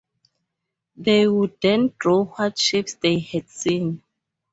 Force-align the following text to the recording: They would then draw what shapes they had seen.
They 0.97 1.27
would 1.27 1.61
then 1.61 1.93
draw 1.99 2.25
what 2.25 2.57
shapes 2.57 2.95
they 2.95 3.19
had 3.19 3.47
seen. 3.49 4.01